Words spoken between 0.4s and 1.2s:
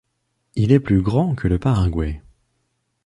Il est plus